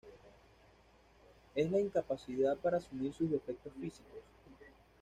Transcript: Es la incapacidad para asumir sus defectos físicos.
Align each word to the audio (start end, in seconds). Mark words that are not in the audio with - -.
Es 1.53 1.69
la 1.69 1.79
incapacidad 1.79 2.57
para 2.57 2.77
asumir 2.77 3.13
sus 3.13 3.29
defectos 3.29 3.71
físicos. 3.79 4.17